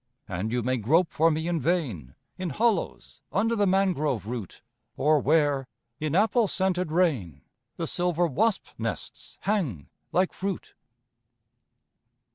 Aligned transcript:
And 0.27 0.51
you 0.51 0.63
may 0.63 0.77
grope 0.77 1.11
for 1.11 1.29
me 1.29 1.47
in 1.47 1.59
vain 1.61 2.15
In 2.35 2.49
hollows 2.49 3.21
under 3.31 3.55
the 3.55 3.67
mangrove 3.67 4.25
root, 4.25 4.63
Or 4.97 5.19
where, 5.19 5.67
in 5.99 6.15
apple 6.15 6.47
scented 6.47 6.91
rain, 6.91 7.43
The 7.77 7.85
silver 7.85 8.25
wasp 8.25 8.69
nests 8.79 9.37
hang 9.41 9.89
like 10.11 10.33
fruit. 10.33 10.73